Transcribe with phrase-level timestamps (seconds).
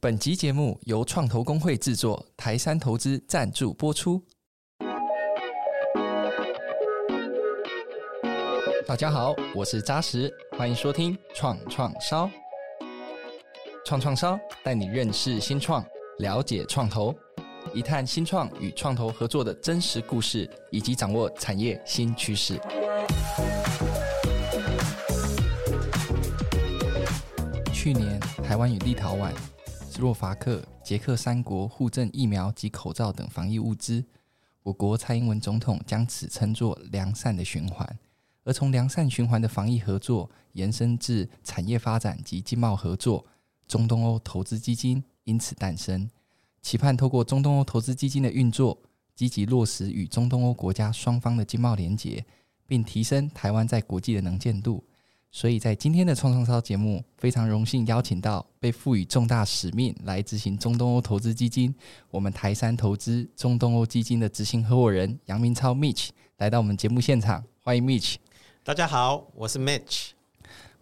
[0.00, 4.22] 本集节目由创投公会制作，台山投资赞助播出。
[8.86, 12.30] 大家好，我是扎实，欢迎收听创创烧。
[13.84, 15.84] 创创烧带你认识新创，
[16.18, 17.12] 了解创投，
[17.74, 22.56] 一探新创与创投合作的真实故事，以及掌握产业新趋势。
[27.72, 29.32] 去年，台湾与立陶宛。
[29.98, 34.04] 斯洛伐克、捷克三国互赠疫苗及口罩等防疫物资，
[34.62, 37.98] 我国蔡英文总统将此称作良善的循环。
[38.44, 43.26] 而从良善循环的防疫合作延伸至产业发展及经贸合作，
[43.66, 46.08] 中东欧投资基金因此诞生，
[46.62, 48.78] 期盼透过中东欧投资基金的运作，
[49.16, 52.24] 积极落实与中东欧国家双方的经贸连结，
[52.68, 54.84] 并提升台湾在国际的能见度。
[55.30, 61.74] 所以在今天的创创超节目，非常荣幸邀请到被赋予重大使命来执行中东欧投资基金，
[62.10, 68.16] 我们台山投资中东欧基金的执行合伙人杨明超 Mitch 来到我们节目现场，欢迎 Mitch。
[68.64, 70.17] 大家好，我是 Mitch。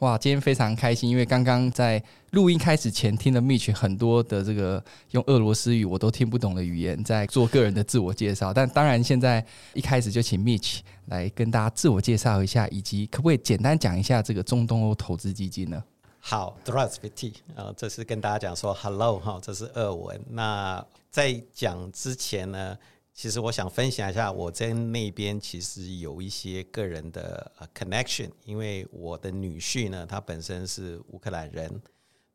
[0.01, 2.03] 哇，今天非常开心，因为刚刚在
[2.33, 8.53] 录音开始前，听了 Mitch 很多的这个用俄罗斯语我都听不懂的语言，在做个人的自我介绍。
[8.53, 15.83] 但当然，现在一开始就请 Mitch 来跟大家自我介绍一下，以及可不可以简单讲一下这个中东欧投资基金呢？
[16.21, 20.21] 好，drasvity 啊，这是跟大家讲说 hello 哈，这是俄文。
[20.29, 22.77] 那在讲之前呢？
[23.17, 31.81] 其实我想分享一下，我在那边其实有一些个人的 connection，因为我的女婿呢，他本身是乌克兰人，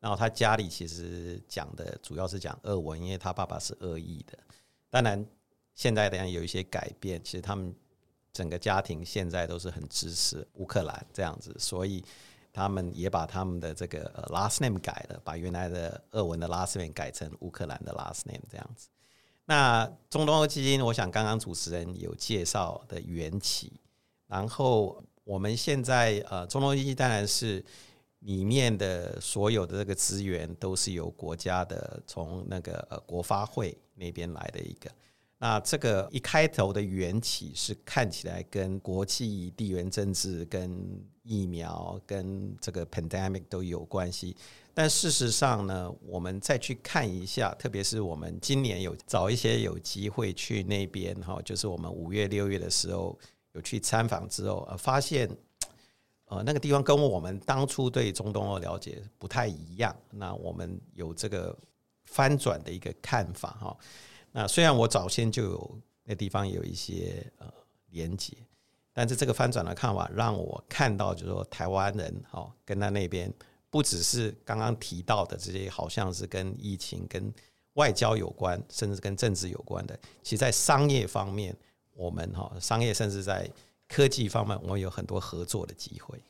[0.00, 4.36] 然后他家里其实讲的主要是讲俄文，因为他爸爸是俄裔的。
[4.90, 5.24] 当然，
[5.72, 7.72] 现在当然有一些改变，其实他们
[8.32, 12.04] 整个家庭现在都是很支持乌克兰这样子，所以
[12.52, 18.88] 他们也把他们的这个 last name 改了，把原来的俄文的 last name 改成乌克兰的 last name 这样子。
[19.44, 23.72] 那中东欧基金，我想刚刚主持人有介绍的缘起，
[24.28, 27.64] 然后我们现在呃，中东基金当然是
[28.20, 34.90] 里面的所有的这个资源都是由国家的从那个呃国发会那边来的一个。
[35.38, 44.36] 那这个一开头的缘起是看起来跟国际地缘政治、跟疫苗、跟这个 pandemic 都有关系。
[44.74, 53.18] 但事实上呢，我们再去看一下，特别是我们今年有找一些有机会去那边哈，就是我们五月六月的时候
[53.52, 55.28] 有去参访之后，呃，发现
[56.24, 59.94] 呃那个地方跟我们当初对中东欧了解不太一样。
[60.10, 61.54] 那我们有这个
[62.06, 63.76] 翻转的一个看法哈。
[64.30, 67.46] 那虽然我早先就有那地方有一些呃
[67.90, 68.34] 连接，
[68.94, 73.30] 但是这个翻转的看法让我看到，就是说台湾人哈跟他那边。
[73.72, 77.32] 不只是刚刚提到的这些，好像是跟疫情、跟
[77.72, 79.98] 外交有关，甚至跟政治有关的。
[80.22, 81.56] 其实，在商业方面，
[81.94, 83.50] 我们哈商业甚至在
[83.88, 86.20] 科技方面，我们有很多合作的机会。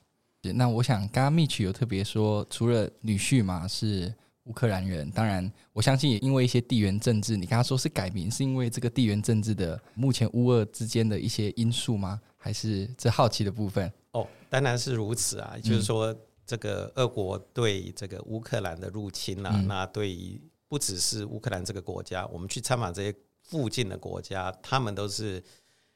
[0.55, 4.15] 那我想，刚刚 Mitch 有特别说，除了女婿嘛是
[4.45, 12.21] 乌克兰人，当然我相信也因为一些地缘政治，你刚刚说是改名，是因为这个地缘政治的目前乌俄之间的一些因素吗？
[12.37, 13.93] 还是这好奇的部分？
[14.13, 16.17] 哦，当然是如此啊，就是说。
[16.43, 25.43] 嗯这个俄国对这个乌克兰的入侵啊，那对于不只是乌克兰这个国家，我们去参访这些附近的国家，他们都是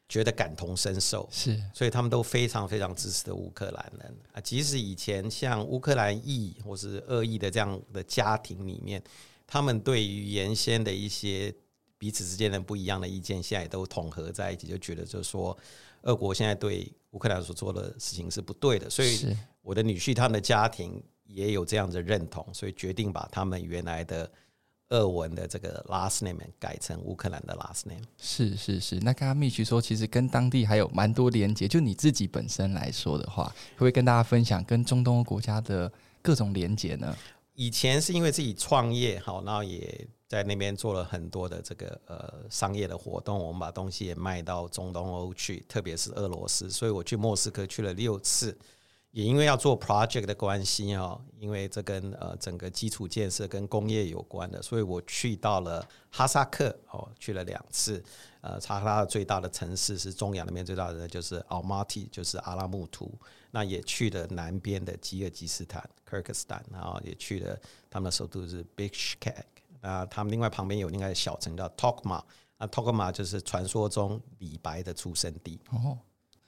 [0.08, 4.40] 觉得感同身受，是，所以他们都非常非常支持的乌克兰人啊。
[4.40, 9.02] 即使以前像乌克兰裔或是俄裔的这样的家庭里面，
[9.46, 11.52] 他们对于原先的一些
[11.98, 15.56] 彼此之间的不一样的意见，现在也都统合在一起，就觉得就是说，
[16.02, 19.34] 俄国现在对乌克兰所做的事情是不对的，所以。
[19.66, 24.31] 我的女婿他们的家庭也有这样的认同，所以决定把他们原来的
[24.91, 28.04] 俄文的这个 last name 改成乌克兰的 last name。
[28.16, 31.66] 是是是，那刚刚 Mitch 说，其实跟当地还有蛮多连接。
[31.66, 37.12] 就你自己本身来说的话，会不会跟大家分享跟中东欧国家的各种连接呢？
[37.54, 48.56] 以前是因为自己创业，好，然后也在那边做了很多的这个呃商业的活动，我们把东西也卖到中东欧去，特别是俄罗斯，所以我去莫斯科去了六次。
[49.12, 58.04] 也因为要做 project 的关系啊，因为这跟呃整个基础建设跟工业有关的，所以我去到了哈萨克哦，去了两次。
[58.42, 63.10] 呃，查克拉的最大的城市是中亚那边最大的就是 Almaty，就是阿拉木图。
[63.50, 67.59] 那也去了南边的吉尔吉斯坦 Kyrgyzstan，然后也去了
[67.89, 69.45] 他们的首都是 Bishkek。
[69.80, 72.22] 那他们另外旁边有另外一个小城叫 Tokma，
[72.58, 75.60] 那 Tokma 就是传说中李白的出生地。
[75.70, 75.98] 哦，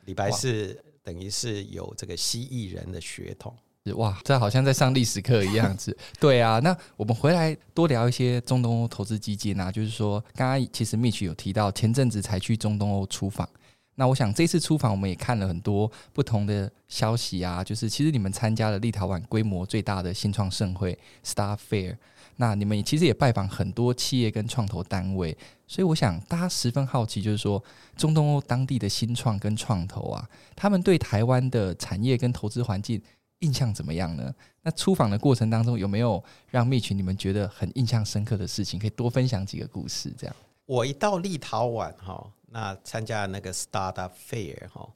[0.05, 0.83] 李白是。
[1.05, 3.57] 等于是有这个蜥蜴人的血统，
[3.95, 5.97] 哇，这好像在上历史课一样子。
[6.21, 13.49] 对啊，那我们回来多聊一些中东欧投资基金啊，就是说，刚刚其实 Mitch 有提到前阵子才去中东欧出访。
[13.95, 21.97] 那我想这次出访，我们也看了很多不同的消息啊，就是其实你们参加了立陶宛规模最大的新创盛会 Start Fair，
[22.41, 25.37] 那你们其实也拜访很多企业跟创投单位，
[25.67, 27.63] 所以我想大家十分好奇，就是说
[27.97, 33.03] 中东欧当地的新创跟创投啊，他们对台湾的产业跟投资环境
[33.41, 34.35] 印象怎么样呢？
[34.63, 38.81] 那出访的过程当中有没有让蜜群你们觉得很印象深刻的事情？
[38.81, 40.35] 可以多分享几个故事，这样。
[40.65, 42.33] 我一到立陶宛哈。
[42.51, 44.89] 那参加那个 Startup Fair 哈，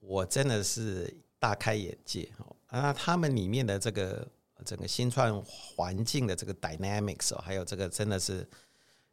[0.00, 2.44] 我真的是大开眼界哈。
[2.70, 4.28] 那他们里面的这个
[4.62, 8.48] 整个新创环境的这个 dynamics 哦，还有这个真的是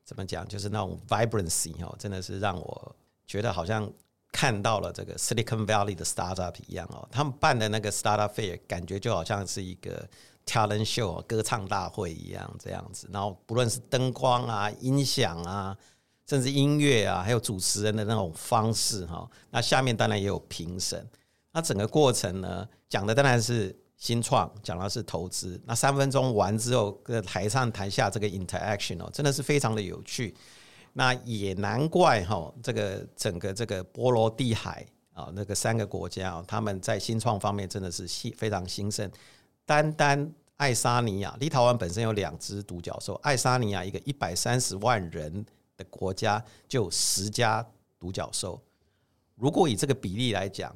[0.03, 3.91] 怎么讲，就是那种 vibrancy 哦，真的是让我觉得好像
[4.31, 7.07] 看到了这个 Silicon Valley 的 startup 一样哦。
[7.11, 10.07] 他们办的那个 Startup Fair 感觉就好像是一个
[10.45, 13.09] talent show 歌唱大会一样这样子。
[13.11, 15.77] 然后不论是灯光啊、音响啊。
[16.27, 21.03] 甚至音乐啊，还有主持人的那种方式哈，那下面当然也有评审。
[21.51, 25.61] 那整个过程呢，讲的当然是新创，讲的是投资。
[25.67, 30.33] 那三分钟完之后，跟台上台下这个 interaction 哦，真的是非常的有趣。
[30.93, 39.07] 那也难怪哈，这个整个这个波罗的海啊，那个三个国家啊，他们在新创方面真的是非常兴盛。
[39.67, 45.45] 单单爱沙尼亚，立陶宛本身有两只独角兽，爱沙尼亚一个一百三十万人。
[45.79, 47.65] 的国家就有十家
[47.97, 48.61] 独角兽，
[49.35, 50.75] 如果以这个比例来讲，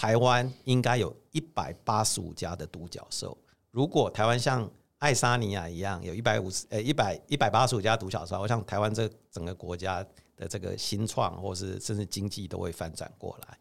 [0.00, 3.36] 台湾应该有一百八十五家的独角兽。
[3.70, 4.66] 如果台湾像
[4.96, 10.02] 爱沙尼亚一样有一百五十呃一百一百八十五家独角兽，我想台湾这整个国家
[10.38, 13.58] 的这个新创或是甚至经济都会翻转过来。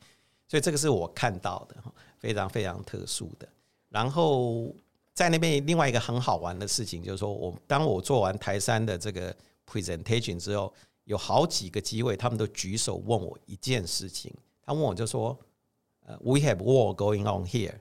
[0.48, 1.76] 所以这个是我看到的
[2.18, 3.46] 非常非常特殊的。
[3.90, 4.74] 然后
[5.14, 9.36] 在那边另外一个很好玩的事情就是说，我当我做完台山的这个。
[9.72, 14.34] presentation 之后，有好几个机会，他们都举手问我一件事情。
[14.66, 15.38] 他问我就说
[16.22, 17.76] ：“，We have war going on here.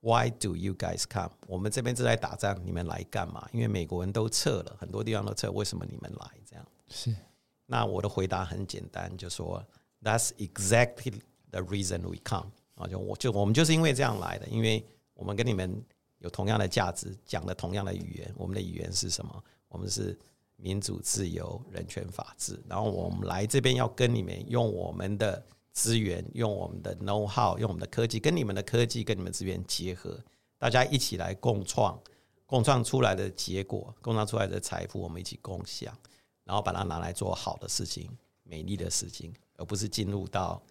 [0.00, 3.48] Why do you guys come？” 我们这边正在打仗，你们来干嘛？
[3.52, 6.26] 因为美国人都撤了，很多地方都撤，为什么你们来？
[6.48, 7.14] 这样是。
[7.66, 9.64] 那我的回答很简单，就说
[10.02, 11.20] ：“That's exactly
[11.50, 14.84] the reason we come。”啊，就我就我们就是因为这样来的，因为
[15.14, 15.82] 我们跟你们
[16.18, 18.32] 有同样的价值，讲的同样的语言。
[18.36, 19.44] 我们的语言是什么？
[19.68, 20.18] 我们是。
[20.56, 30.18] 民主、自由、人权、法治，然后我们来这边要跟你们用我们的资源，用我们的 know how，用我们的科技，跟你们的科技跟你们资源结合，
[30.58, 31.98] 大家一起来共创，
[32.46, 35.96] 共创出来的结果，共创出来的财富，我们一起共享，
[36.44, 38.10] 然后把它拿来做好的事情、
[38.42, 40.62] 美丽的事情，而不是进入到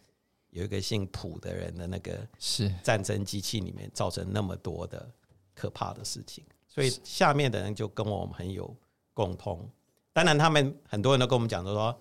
[0.52, 5.10] 有一个姓普的人的那个是战争机器里面，造成那么多的
[5.54, 6.44] 可怕的事情。
[6.68, 8.74] 所以下面的人就跟我们很有
[9.14, 9.68] 共通。
[10.14, 12.00] 当然，他们很多人都跟我们讲，都说：“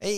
[0.00, 0.08] 哎，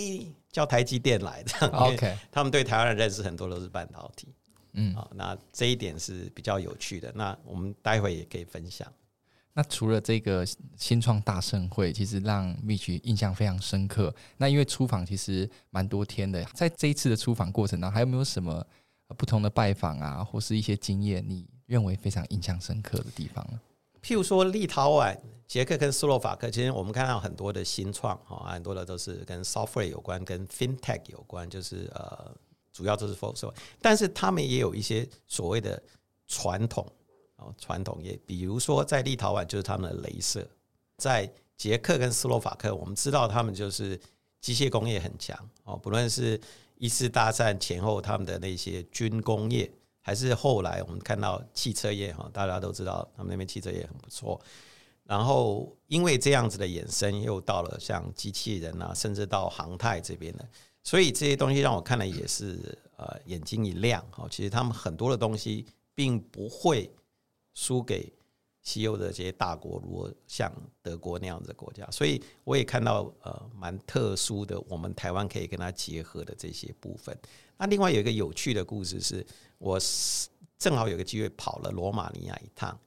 [0.50, 4.29] 叫台积电来的。” OK，他们对台湾的认识很多都是半导体。
[4.73, 7.11] 嗯，好，那这一点是比较有趣的。
[7.14, 8.87] 那我们待会也可以分享。
[9.52, 14.14] 那除了这个新创大盛会，其实让 Mitch 印象非常深刻。
[14.37, 18.64] 那因为出访其实蛮多天的，在这一次的出访过程当中，还有没有什么
[19.17, 23.61] 不同的拜访啊，或是一些经验，你认为非常印象深刻的地方呢？
[24.02, 25.17] 譬如说，立陶宛、
[25.47, 32.34] 捷克跟斯洛伐克，其实我们看到很多的新创，哈，很多的都是跟 software 有关，跟 fintech 有关，就是呃，
[32.72, 33.53] 主要都是 focus。
[33.81, 35.82] 但是他们也有一些所谓的
[36.27, 36.86] 传统，
[37.36, 40.48] 哦，传统业，比如说在立陶宛就是他们的雷射，
[40.96, 44.01] 在捷克跟斯洛伐克，我们知道他们就是
[44.41, 46.41] 机械工业很强，哦，不论是
[46.77, 49.70] 一次大战前后他们的那些军工业。
[50.10, 54.40] 还是后来我们看到汽车业哈，大家都知道他们那边汽车业很不错。
[55.05, 60.44] 然后因为这样子的衍生，又到了像机器人啊，甚至到航太这边的，
[60.82, 64.26] 所以这些东西让我看了也是呃眼睛一亮哈。
[64.29, 65.64] 其实他们很多的东西
[65.94, 66.90] 并不会
[67.55, 68.12] 输给
[68.62, 70.52] 西欧的这些大国，如果像
[70.82, 71.88] 德国那样子的国家。
[71.93, 77.17] 所以我也看到呃蛮特殊的，我们台湾可以跟它结合的这些部分。
[77.56, 79.24] 那另外有一个有趣的故事是。
[79.60, 79.79] 我
[80.58, 82.79] 正好有个机会跑了罗马尼亚一趟，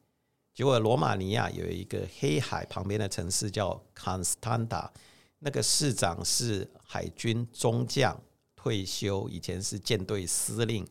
[0.55, 4.91] 结果罗马尼亚有一个黑海旁边的城市叫康斯坦达，
[5.37, 8.19] 那个市长是海军中将
[8.55, 10.83] 退休，以前是舰队司令，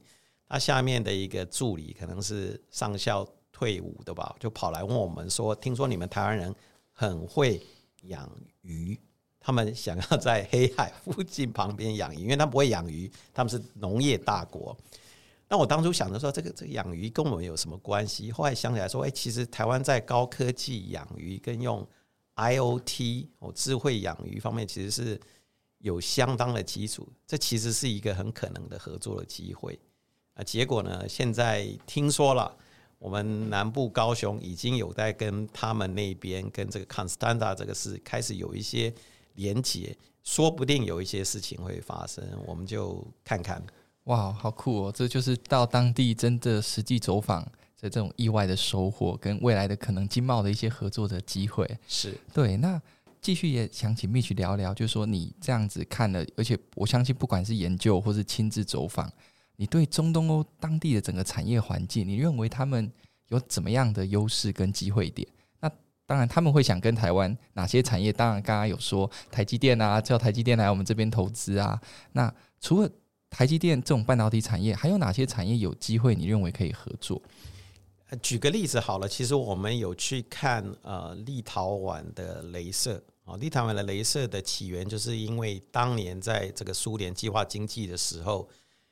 [0.49, 6.55] 他下面的一个助理可能是上校退伍的吧，就跑来问我们说：“听说你们台湾人
[6.93, 7.61] 很会
[8.03, 8.97] 养鱼，
[9.41, 14.77] 他们想要在黑海附近旁边养鱼，因为他们不会养鱼，他们是农业大国。”
[15.53, 18.33] 那我当初想着说，这个这个养鱼跟我们有什么关系？
[18.33, 21.87] 后来想起来说，哎，其实台湾在高科技养鱼跟用
[22.37, 25.21] IOT 哦智慧养鱼方面，其实是
[25.77, 27.07] 有相当的基础。
[27.27, 29.79] 这其实是一个很可能的合作的机会
[30.33, 30.43] 啊。
[30.43, 32.57] 结果呢，现在听说了，
[32.99, 38.91] 我们南部高雄已经有在跟他们那边跟这个 Constanta 这个事开始有一些
[39.35, 43.63] 连结，说不定有一些事情会发生，我们就看看。
[44.05, 44.93] 哇，好酷哦！
[44.93, 47.41] 这就是到当地真的实际走访
[47.81, 51.69] 的这种意外的收获，跟未来的可能经贸的一些合作的机会。
[51.87, 52.57] 是对。
[52.57, 52.81] 那
[53.21, 59.09] 继续也想请 Mitch 聊聊，就是说你这样子看了，而且我相信不管是研究或是亲自走访，
[59.55, 62.91] 你对中东欧当地的整个产业环境，你认为他们
[63.29, 65.29] 有怎么样的优势跟机会点？
[65.61, 65.71] 那
[66.05, 68.13] 当然他们会想跟台湾哪些产业？
[68.13, 71.81] 当然刚刚有说台积电啊，叫台积电来我们这边投资啊。
[72.11, 72.91] 那除了
[73.33, 76.15] 台积电这种半导体产业，还有哪些产业有机会？
[76.15, 77.21] 你认为可以合作？
[78.21, 88.47] 举个例子好了，其实我们有去看呃立陶宛的镭射啊，立陶宛的镭射的起源，就是因为当年在这个苏联计划经济的时候，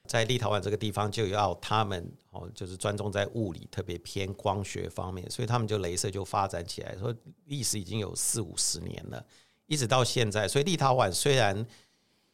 [0.06, 9.22] 在立陶宛这个地方就要他们哦，就是专注在物理，特别偏光学方面，所以他们就镭射就发展起来，说历史已经有四五十年了，
[9.66, 10.48] 一直到现在。
[10.48, 11.66] 所以立陶宛虽然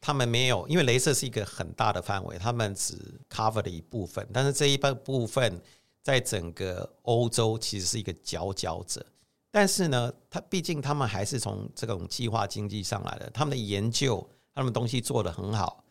[0.07, 2.97] 他们没有，因为镭射是一个很大的范围，他们只
[3.29, 5.61] cover 了一部分，但是这一半部分
[6.01, 9.05] 在整个欧洲其实是一个佼佼者。
[9.51, 15.83] 但是呢，他毕竟他们还是从这种计划经济上来的，他们的研究，他们东西做得很好。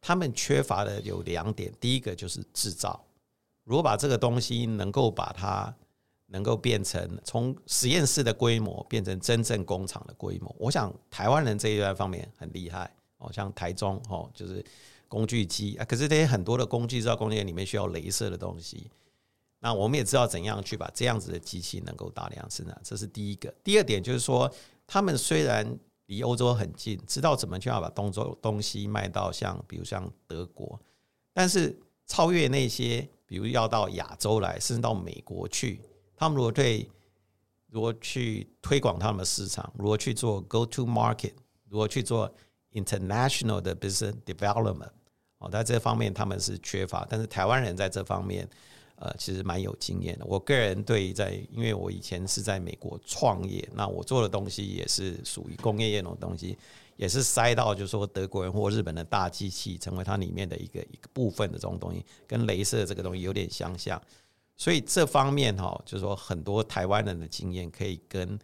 [0.00, 3.04] 他们缺乏的有两点，第一个就是制造。
[3.62, 5.72] 如果把这个东西能够把它
[6.26, 12.92] 能够变成从实验室的规模变成真正工厂的规模，我想台湾人这一段方面很厉害。
[13.22, 14.64] 哦，像台中哦，就是
[15.08, 18.90] 工具机啊，可是这些很多的工具制造工业里面需要镭射的东西。
[19.60, 23.54] 那我们也知道怎样去把这样子的机器能够大量生产，这是第一个。
[23.62, 24.52] 第二点就是说，
[24.88, 30.80] 他们虽然离欧洲很近，知道怎么去要把东洲东西卖到像比如像德国，
[31.32, 35.80] 但是超越那些，比如要到亚洲来，甚至到美国去，
[36.16, 36.90] 他们如果对
[37.68, 41.34] 如果去推广他们的市场，如果去做 go to market，
[41.68, 42.30] 如果去做
[42.72, 44.90] International 的 business development
[45.38, 48.48] 哦，在这方面他们是缺乏，但是台湾人在这方面，
[48.96, 50.24] 呃，其实蛮有经验的。
[50.24, 56.56] 我个人对在，因为我以前是在美国创业，那我做的东西也是属于工业业那种东西，
[56.96, 64.00] 也是塞到就是说德国人或日本的大机器，成为它里面的一个一个部分的这种东西，跟镭射这个东西有点相像，
[64.56, 68.38] 所以这方面哈，就是说很多台湾人的经验可以跟。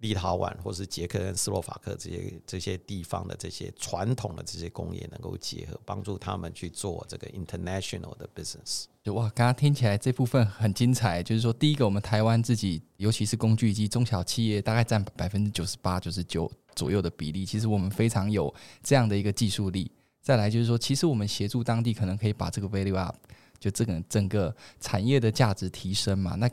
[0.00, 8.84] 立陶宛或是捷克跟斯洛伐克这些这些地方的这些传统的这些工业能够结合，帮助他们去做这个 international 的 business。
[9.12, 11.22] 哇，刚刚听起来这部分很精彩。
[11.22, 17.44] 就是说，第一个，我们台湾自己，尤其是工具机中小企业，大概占百分之九十八、九十九左右的比例。
[17.44, 18.52] 其实我们非常有
[18.82, 19.90] 这样的一个技术力。
[20.22, 23.16] 再来就是说，其实我们协助当地，可能可以把这个 value up，
[23.58, 26.34] 就这个整个产业的价值提升嘛。
[26.36, 26.48] 那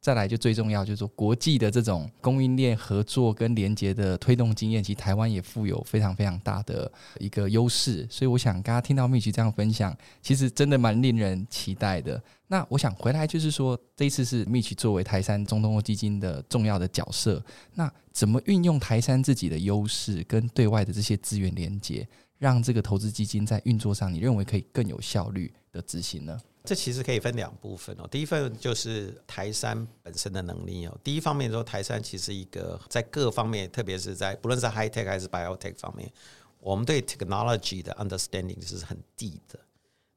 [0.00, 8.06] 再来就最重要，就是说国际的这种供应链合作跟连接的推动经验，其实台湾也富有非常非常大的一个优势。
[8.08, 12.22] 所以我想刚刚听到 Mitch 这样分享，其实真的蛮令人期待的。
[12.46, 26.38] 那我想回来就是说，这一次是 Mitch 作为台山中东欧基金的重要的角色，那怎么运用台山自己的优势跟对外的这些资源连接，让这个投资基金在运作上，你认为可以更有效率的执行呢？
[26.68, 28.06] 这其实可以分两部分哦。
[28.10, 30.94] 第一份就是台山本身的能力哦。
[31.02, 36.12] 第一方面说，台山其实一个在各方面，特别是在不论是 high tech 还是 biotech 方面，
[36.60, 39.58] 我们对 technology 的 understanding 是很 deep 的。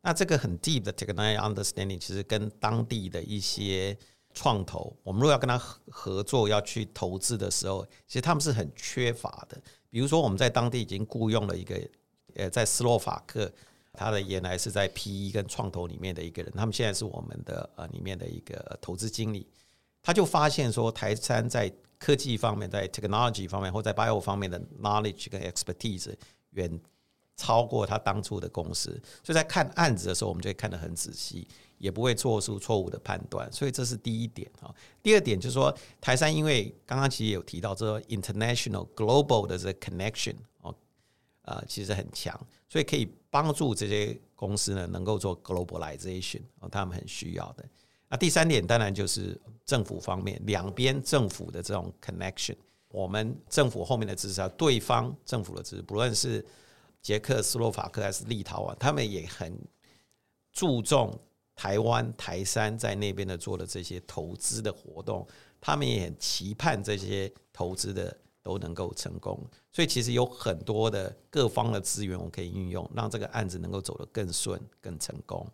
[0.01, 3.97] 那这个很 deep 的 technology understanding，其实跟当地的一些
[4.33, 5.57] 创投，我们如果要跟他
[5.89, 9.57] 合作，要去投资的时候，其实他们是很缺乏的。
[9.89, 11.79] 比如说，我们在当地已经雇佣了一个，
[12.35, 13.49] 呃，在斯洛伐克。
[13.93, 19.45] 他的原来是在 PE 跟创投里面的一个人，他们现在是我们的呃里面的一个投资经理，
[20.01, 26.13] 他就发现说台山在科技方面，在 technology 方面或在 bio 方面的 knowledge 跟 expertise
[26.51, 26.79] 远
[27.37, 28.91] 超过他当初的公司，
[29.23, 34.73] 所以在看案子的时候，我们就会看得很仔细，也不会做出错误的判断，所以这是第一点啊。
[35.01, 40.75] 第二点就是说，台山因为刚刚其实有提到这个 international global 的这个 connection 哦，
[41.43, 42.39] 呃，其实很强，
[42.71, 43.11] 所以可以。
[43.33, 47.63] 帮助这些公司呢，能够做 globalization，哦，他们很需要的。
[48.09, 52.57] 那第三点当然就是政府方面，两边政府的这种 connection，
[52.89, 56.45] 我们政府后面的支持，对方政府的支持，不论是
[57.01, 59.57] 捷克斯洛伐克还是立陶宛，他们也很
[60.51, 61.17] 注重
[61.55, 65.25] 台湾台山在那边的做的这些投资的活动，
[65.61, 69.39] 他们也很期盼这些投资的都能够成功。
[69.71, 75.47] 所以其实有很多的各方的资源，我可以运用，让这个案子能够走得更顺、更成功。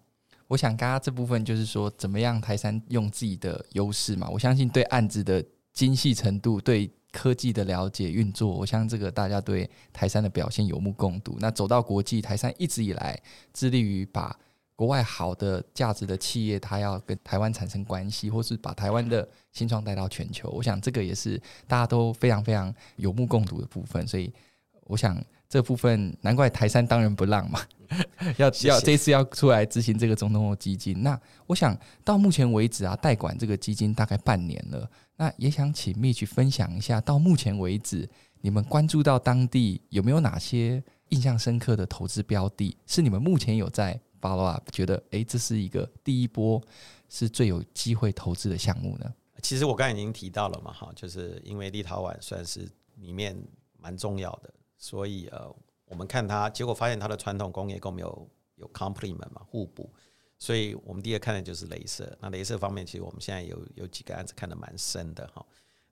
[0.48, 4.30] 我想刚刚这部分就是说，怎么样台山用自己的优势嘛？
[4.30, 11.36] 我相信对案子的精细程度，对科技的了解运作，我相信这个大家对台山的表现有目共睹。
[11.40, 13.22] 那走到国际，台山一直以来
[13.54, 14.40] 致力于把
[14.78, 20.50] 国外好的价值的企业，它要跟台湾产生关系，或是把台湾的新创带到全球。
[20.52, 24.08] 我想这个也是大家都非常非常有目共睹的部分。
[24.08, 24.32] 所以
[24.84, 25.20] 我想
[25.50, 27.60] 这部分难怪台山当仁不让嘛。
[28.38, 38.08] 要要这次要出来执行这个中东欧基金，那我想到目前为止啊，代管这个基金大概半年了，那也想请 Mitch 分享一下，到目前为止
[38.42, 46.62] 你们关注到当地有没有哪些印象深刻的投资标的，是你们目前有在 follow up，觉得诶，这是一个第一波
[47.10, 49.14] 是最有机会投资的项目呢？
[49.42, 53.38] 其实我刚才已经提到了嘛，哈，就是因为立陶宛算是里面
[53.78, 55.56] 蛮重要的，所以呃。
[55.90, 59.90] 我们看它，结果发现它的传统工业跟我们有有 complement 嘛，互补，
[60.38, 62.14] 所以我们第一个看的就是镭射。
[62.20, 65.46] 那镭射方面，其实我们现在有有几个案子看得蛮深的哈。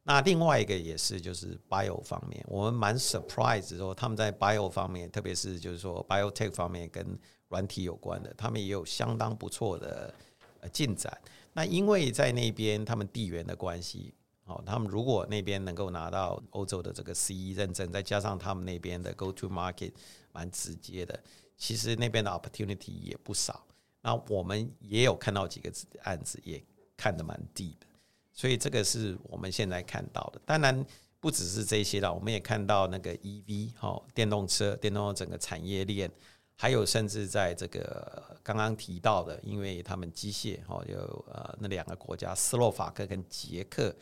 [0.03, 7.17] 那另外一个也是就是 bio 方面，我们蛮 surprise 说他们在 bio 方面，特别是就是说 biotech 方面跟
[7.49, 10.13] 软体有关的，他们也有相当不错的
[10.61, 11.15] 呃进展。
[11.53, 14.13] 那因为在那边他们地缘的关系。
[14.47, 19.91] 哦，他们如果那边能够拿到欧洲的这个 CE 认证，再加上他们那边的 Go to Market
[20.31, 21.19] 蛮直接的，
[21.57, 23.65] 其实那边的 Opportunity 也不少。
[24.01, 25.73] 那我们也有看到几个
[26.03, 26.63] 案子，也
[26.95, 27.87] 看得蛮 deep 的，
[28.31, 30.39] 所以这个是我们现在看到的。
[30.45, 30.85] 当然
[31.19, 36.07] 不只是这些了，我们也看到那个 EV 哈，电动车、电动车整个产业链，
[36.55, 43.95] 还有甚至在这个刚刚提到的，因为他们机械哈有呃那两个国家斯洛伐克跟捷克。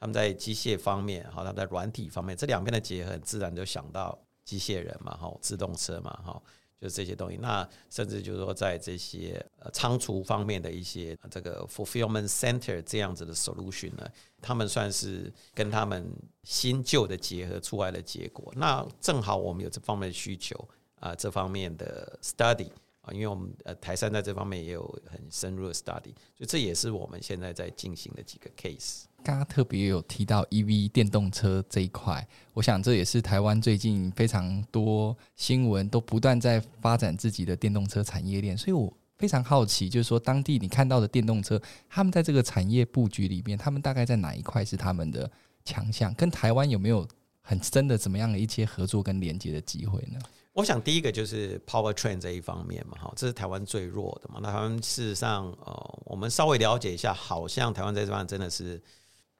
[0.00, 6.42] 他们在机械方面，好，他们在软体方面，这两边的结合，自然就想到机械人嘛，哈，自动车嘛，哈，
[6.80, 7.38] 就是这些东西。
[7.40, 9.40] 那甚至就是说，在这些
[9.72, 14.04] 仓储方面的一些这个 fulfillment center 这样子的 solution 呢，
[14.40, 16.12] 他们算是跟他们
[16.42, 18.52] 新旧的结合出来的结果。
[18.56, 20.68] 那正好我们有这方面的需求
[21.02, 22.68] 啊，这方面的 study
[23.00, 29.02] 啊，因为我们呃台山在这方面也有很深入的 study，所以这也是我们现在在进行的几个 case。
[29.24, 45.28] 刚刚特别有提到 EV 电动车这一块，我想这也是台湾最近非常多新闻都不断在发展自己的电动车产业链，所以我非常好奇，就是说当地你看到的电动车，他们在这个产业布局里面，他们大概在哪一块是他们的
[45.64, 46.14] 强项？
[46.14, 47.06] 跟台湾有没有
[47.40, 50.20] 很深的怎么样的一些合作跟连接的机会呢？
[50.52, 54.40] 我想第一个就是 Powertrain 这一方面嘛，哈，这是台湾最弱的嘛。
[54.42, 58.80] 那台湾事实上，呃，我们稍微了解一下，好像台湾在这方面真的是。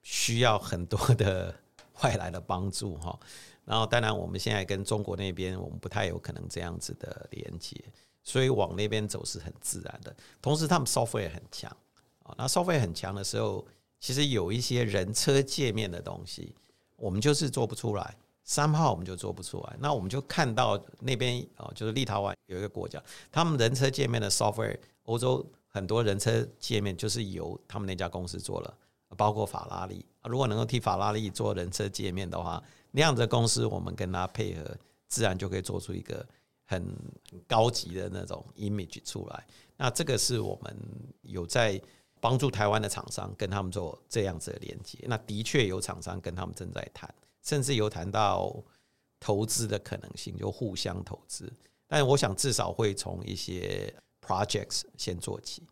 [0.05, 1.55] 需要很多的
[2.03, 3.17] 外来的帮助哈，
[3.65, 7.81] 然后当然我们现在跟中国那边，我们不太有可能这样子的连接，
[8.25, 10.13] 所以往那边走是很自然的。
[10.41, 11.71] 同时，他们 software 也很强
[12.25, 13.65] 啊，那 software 很强的时候，
[14.01, 16.53] 其实有一些人车界面的东西，
[16.97, 19.77] 我们就是做不出来，三号我们就做不出来。
[19.79, 28.79] 那我们就看到那边哦，就是立陶宛有一个国家，他们人车界面的 software，欧洲很多人车界面就是由他们那家公司做了。
[29.15, 34.75] 包括法拉利，如果能够替法拉利做人车界面的话，那样的公司我们跟他配合，
[35.07, 36.27] 自然就可以做出一个
[36.65, 36.97] 很
[37.47, 39.47] 高级的那种 image 出来。
[39.77, 40.75] 那这个是我们
[41.21, 41.79] 有在
[42.21, 44.99] 帮助台湾的厂商跟他们做这样子的连接。
[45.03, 48.55] 那的确有厂商跟他们正在谈，甚至有谈到
[49.21, 51.53] 投资的可能性，就互相投资。
[51.87, 53.93] 但我想至少会从一些
[54.27, 55.63] projects 先做起。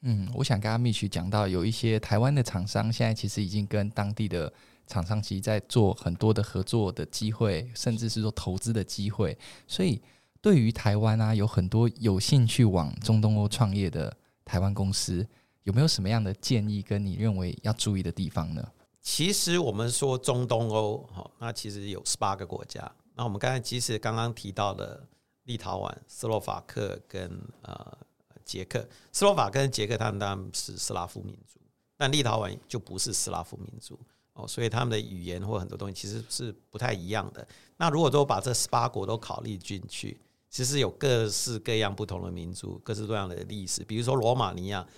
[0.00, 4.52] 嗯，我想跟阿 Mitch 讲到，有一些台湾的厂商现在其实已经跟当地的
[4.86, 9.36] 厂商其实在做很多的合作的机会，甚至是说投资的机会。
[9.66, 10.00] 所以
[10.40, 15.26] 对于台湾啊，有很多有兴趣往中东欧创业的台湾公司，
[15.64, 18.66] 有没有什么样的建议跟你认为要注意的地方呢？
[19.00, 22.90] 其实我们说中东欧，哈，那其实有十八个国家。
[23.14, 25.06] 那我们刚才其实刚刚提到的
[25.44, 27.98] 立陶宛、斯洛伐克跟呃。
[28.44, 31.60] 捷克、斯洛伐克跟捷克，他们当然是斯拉夫民族，
[31.98, 34.00] 但立陶宛就不是斯拉夫民族
[34.32, 37.46] 哦，所以他们的语言或很多东西其实是不太一样的。
[37.76, 43.84] 那如果都把这十八国都考虑进去，其实有各式各样不同的民族，各式各样的历史。
[43.84, 44.88] 比如说罗马尼亚，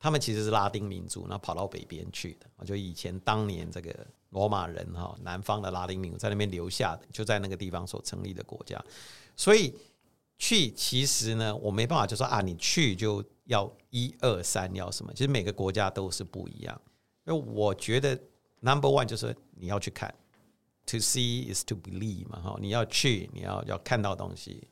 [0.00, 2.66] 他们其实是拉丁民族，那跑到北边去的。
[2.66, 3.94] 就以前当年这个
[4.30, 8.84] 罗马人哈，南方的拉丁民族在那边留下的，就在那个地方所成立的国家，
[9.36, 9.72] 所以。
[10.42, 15.12] 去其实呢，我没办法就说啊，你去就要一二三要什么？
[15.12, 16.80] 其实每个国家都是不一样。
[17.26, 18.18] 因为我觉得
[18.60, 20.10] number one 就是你要去看
[20.86, 24.66] ，to see is to believe 嘛，哈，你要去，你要要看到东西，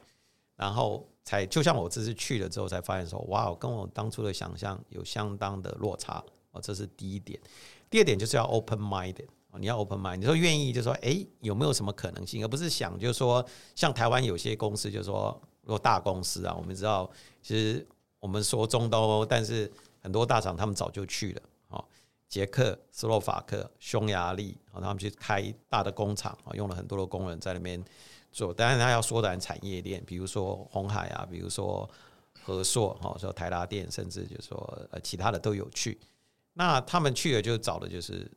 [0.56, 7.38] 然后才就像我这次去了之后才发现说，哇，跟我当初的想象有相当的落差哦，这是第一点。
[7.90, 9.26] 第二点就是要 open minded。
[9.58, 17.10] 你要 open mind，你说愿意，就说哎，有没有什么可能性，而不是想就是说，像台湾有些公司，就是说，如果大公司啊，我们知道，
[17.42, 17.84] 其实
[18.20, 21.84] 我们说中东，但是很多大厂他们早就去了，哦，
[22.28, 27.82] 捷克斯洛伐克、匈牙利，他们去开大的工厂啊，用了很多的工人在那边
[28.32, 31.88] 做，当然他要缩短产业链，比如说红海啊，比如说
[32.42, 35.98] 和硕，哈，说台达电，甚至就是说呃其他的都有去，
[36.54, 38.30] 那他们去了就找的就是。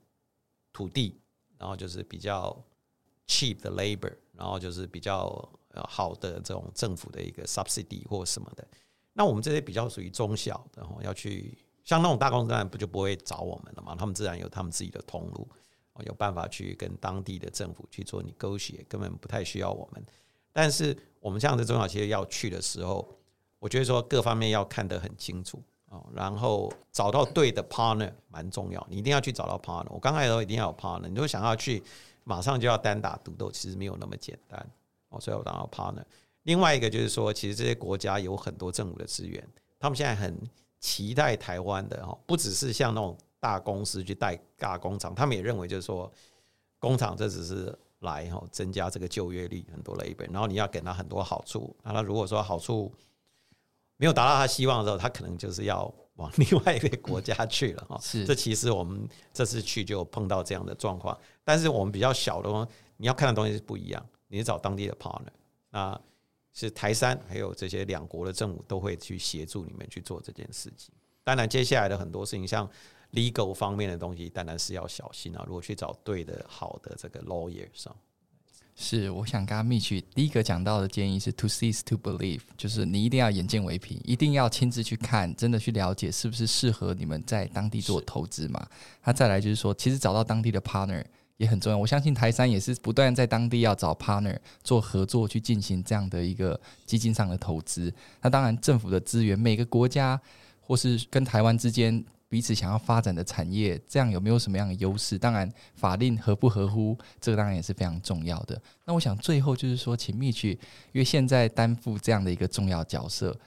[0.74, 1.20] 土地，
[1.58, 2.58] 然后就是比较
[3.28, 5.28] cheap 的 labor，然后就是比较
[5.90, 8.66] 好的这种政府的一个 subsidy 或什么的。
[9.12, 13.98] 那我们这些比较属于中小，然后要去像那种大公司，当然不就不会找我们了嘛？
[13.98, 15.46] 他们自然有他们自己的通路，
[16.06, 20.04] 有办法去跟当地的政府去做 negotiate，根本不太需要我们。
[20.54, 23.08] 但是我们这样的中小企业要去的时候，
[23.60, 25.62] 我觉得说各方面要看得很清楚。
[25.92, 29.92] 哦，然后找到对的 partner 蛮重要，你一定要去找到 partner。
[29.92, 31.84] 我刚开始都一定要有 partner，你就想要去
[32.24, 34.66] 马上就要单打独斗，其实没有那么简单。
[35.10, 36.02] 哦，所以我当到 partner。
[36.44, 39.46] 另外一个就是说，其实这些国家有很多政府的资源，
[39.78, 40.34] 他们现在很
[40.80, 46.10] 期待台湾的哦，不只是像那种大公司去带大工厂，他们也认为就是说，
[46.80, 52.90] 工厂这只是来哈增加这个就业率，很多 labor，然后你要给他很多好处，那他如果说好处。
[53.98, 58.00] 没有达到他希望的时候，他可能就是要往另外一个国家去了哈。
[58.02, 61.16] 是，这其实我们这次去就碰到这样的状况。
[61.44, 64.04] 但是我们比较小的话，你要看的东西是不一样。
[64.28, 65.28] 你找当地的 partner，
[65.70, 66.02] 那
[66.52, 70.92] 是台山还有这些两国的政府都会去协助你们去做这件事情。
[71.24, 72.68] 当然，接下来的很多事情，像
[73.14, 75.44] legal 方面的东西，当然是要小心啊。
[75.46, 77.88] 如果去找对的、好的这个 lawyers。
[78.74, 88.66] 是，我想刚刚 Mitch 第一个讲到的建议是 to see is to believe，就是你一定要眼见为凭，一定要亲自去看，真的去了解是不是适合你们在当地做投资嘛？
[89.04, 91.04] 那再来就是说，其实找到当地的 partner
[91.36, 91.78] 也很重要。
[91.78, 97.94] 我相信台山也是不断在当地要找 partner 做合作，去进行这样的一个基金上的投资。
[98.22, 100.20] 那当然，政府的资源，每个国家
[100.62, 102.04] 或是跟台湾之间。
[102.32, 105.20] 彼此想要发展的产业，这样有没有什么样的优势？
[105.20, 108.60] 当然，法令合不合乎，这个当然也是非常重要的。
[108.86, 110.52] 那我想最后就是说，请蜜趣
[110.94, 113.38] 因为现在担负这样的一个重要角色，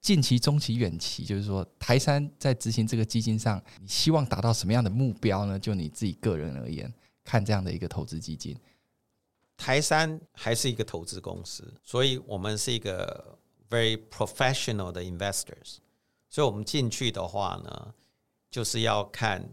[0.00, 5.56] 近期、中期、远期，就是说台山在执行这个基金上，你希望达到什么样的目标呢？
[5.56, 6.92] 就你自己个人而言，
[7.22, 8.56] 看这样的一个投资基金，
[9.56, 13.38] 台山还是一个投资公司，所以我们是一个
[13.70, 15.76] very professional 的 investors，
[16.28, 17.94] 所以我们进去的话呢。
[18.54, 19.44] 就是要看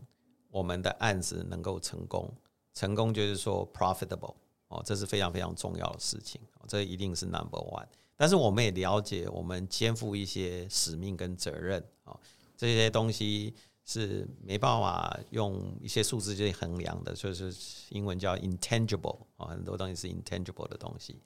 [0.52, 2.32] 我们的案子能够成功，
[2.72, 4.36] 成功就是说 profitable
[4.68, 7.88] 哦，这是非常非常重要的事情，这一定是 number one。
[8.16, 12.16] 但是我们也了解，我们肩负一些使命跟责任啊，
[12.56, 17.52] 这些东西是没办法用一些数字去衡量的，就是
[17.90, 21.20] 英文叫 intangible 啊，很多东西是 intangible 的东西。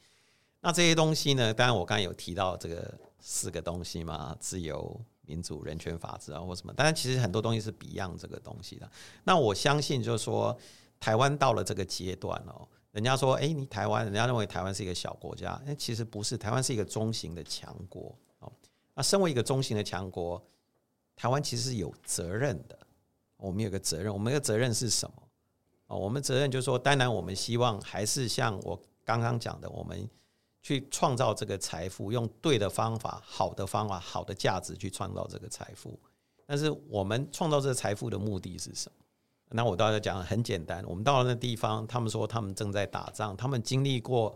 [0.62, 4.98] 那这些东西呢，当然我刚才有提到这个四个东西嘛，自由。
[5.26, 6.74] 民主、人权、法治啊，或什么？
[6.74, 8.90] 当然，其实很多东西是 beyond 这个东西的。
[9.24, 10.58] 那我相信，就是说，
[11.00, 18.52] 台湾到了这个阶段哦，人家说，哎，你台湾，人家认为台湾是一个小国家，哎，其实不是，台湾是一个中型的强国哦。
[18.94, 20.42] 那身为一个中型的强国，
[21.16, 22.78] 台湾其实是有责任的。
[23.38, 25.24] 我们有个责任，我们的责任是什么？
[25.88, 30.10] 哦，我们责任就是说，当然，我们希望还是像我刚刚讲的，我们。
[30.66, 36.00] 去创造这个财富，用对的方法、好的方法、好的价值去创造这个财富。
[36.44, 38.96] 但是我们创造这个财富的目的是什么？
[39.52, 40.84] 那我倒是讲很简单。
[40.88, 44.36] 我们到了那地方，他们说他们正在打仗，他们经历过。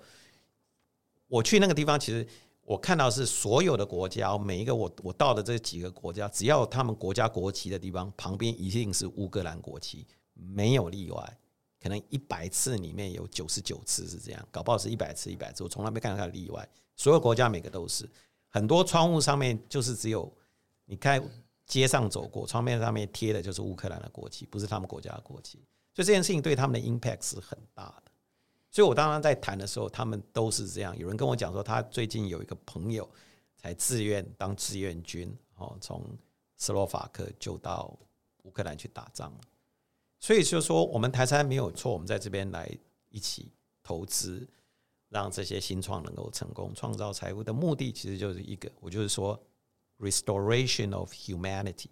[1.27, 2.23] 我去那个地方，其实
[2.61, 11.37] 我看到是所有的国家，每一个我我到的这几个国家，只要他们国家国旗的地方旁边一定是乌克兰国旗，没有例外。
[11.81, 16.67] 可能一百次里面有九十九次是这样，搞不好是一百次一百次，我从来没看到它例外。
[16.95, 18.09] 所有国家每个都是，
[18.49, 20.31] 很多窗户上面就是只有
[20.85, 21.23] 你看
[21.65, 25.59] 街上走过，窗面上面贴的就是乌克兰的国旗，不是他们国家的国旗。
[25.93, 28.11] 所以这件事情对他们的 impact 是很大的。
[28.71, 30.97] 所以我当时在谈的时候，他们都是这样。
[30.97, 33.09] 有人跟我讲说，他最近有一个朋友
[33.55, 36.05] 才自愿当志愿军，哦，从
[36.57, 37.97] 斯洛伐克就到
[38.43, 39.39] 乌克兰去打仗了。
[40.19, 42.69] 所以就是说，我们台山没有错，我们在这边来
[43.09, 43.51] 一起
[43.81, 44.47] 投资。
[45.11, 49.35] 让这些新创能够成功创造财富的目的，其实就是一个，我就是说
[49.97, 51.87] ，restoration of humanity。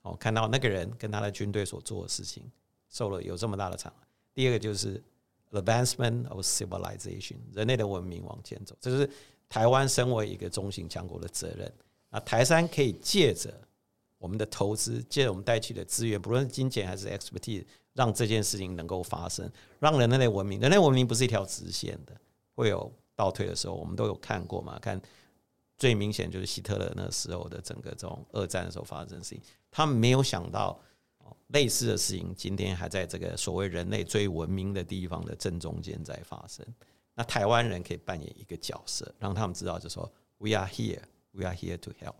[0.00, 2.50] 哦，看到那个人跟他的军队所做的事情，
[2.88, 3.92] 受了有这么大的伤。
[4.32, 5.04] 第二个就是
[5.50, 9.10] advancement of civilization，人类的文明往前走，这是
[9.46, 11.70] 台湾身为一个中型强国的责任。
[12.08, 13.52] 那台山可以借着
[14.20, 22.14] 我们的投资，借我们带去的资源，不论是金钱还是 expertise，让这件事情能够发生，让人类文明，人类文明不是一条直线的。
[22.54, 24.78] 会有倒退的时候，我们都有看过嘛？
[24.78, 25.00] 看
[25.78, 30.78] 最明显就是希特勒那时候的整个这种二战的时候发生的事情，他们没有想到
[31.48, 36.66] 类似的事情，今天还在这个所谓人类最文明的地方的正中间在发生。
[37.14, 41.00] 那台湾人可以扮演一个角色，让他们知道，就说 “We are here,
[41.32, 42.14] we are here to help。”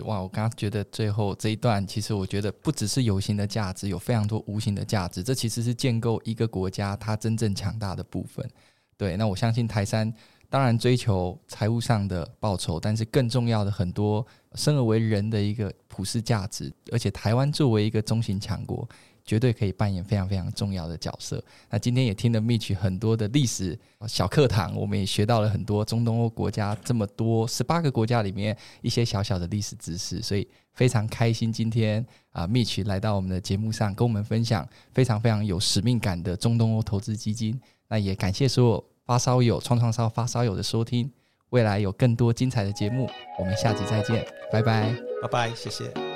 [0.00, 5.22] 哇，我刚刚觉得最后这一段，其实我觉得不只是有形的价值，有非常多无形的价值。
[5.22, 8.48] 这其实是建构一个国家它真正强大的部分。
[8.96, 10.10] 对，那我相信台山
[10.48, 18.88] 当然追求财务上的报酬，但是更重要的很多生而为人的一个普世价值，而且台湾作为一个中型强国，
[19.24, 21.42] 绝对可以扮演非常非常重要的角色。
[21.70, 37.60] 那今天也听了 Mitch 很多的历史小课堂，我们也学到了很多中东欧国家这么多十八个国家里面一些小小的历史知识，所以非常开心今天啊 Mitch 来到我们的节目上跟我们分享非常非常有使命感的中东欧投资基金。
[37.88, 38.84] 那也感谢所有。
[39.04, 41.10] 发烧友、创创烧发烧友的收听，
[41.50, 46.11] 未来有更多精彩的节目，我们下集再见，拜拜，拜拜，谢谢。